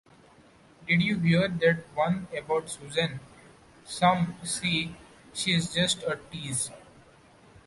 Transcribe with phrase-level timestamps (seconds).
[0.87, 3.19] Did you hear that one about Susan,
[3.85, 4.95] some say
[5.31, 6.71] she's just a tease.